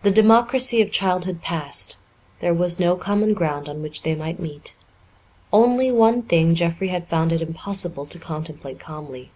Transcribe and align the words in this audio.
The 0.00 0.10
democracy 0.10 0.80
of 0.80 0.90
childhood 0.90 1.42
past, 1.42 1.98
there 2.38 2.54
was 2.54 2.80
no 2.80 2.96
common 2.96 3.34
ground 3.34 3.68
on 3.68 3.82
which 3.82 4.00
they 4.02 4.14
might 4.14 4.40
meet. 4.40 4.74
Only 5.52 5.90
one 5.92 6.22
thing 6.22 6.54
Jeffrey 6.54 6.88
had 6.88 7.08
found 7.08 7.30
it 7.30 7.42
impossible 7.42 8.06
to 8.06 8.18
contemplate 8.18 8.80
calmly. 8.80 9.32